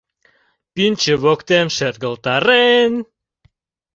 Пӱнчӧ 0.73 1.13
воктен 1.23 1.67
шергылтарен 1.75 2.93